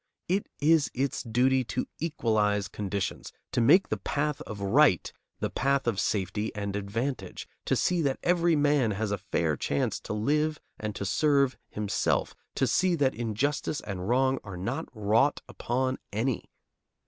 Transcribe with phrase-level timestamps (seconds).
[0.27, 5.85] It is its duty to equalize conditions, to make the path of right the path
[5.85, 10.59] of safety and advantage, to see that every man has a fair chance to live
[10.79, 16.49] and to serve himself, to see that injustice and wrong are not wrought upon any.